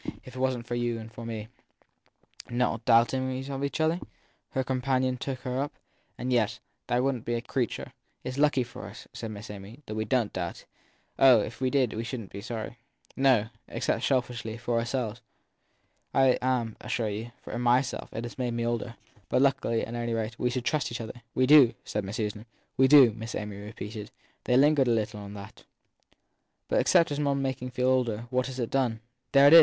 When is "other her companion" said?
3.79-5.15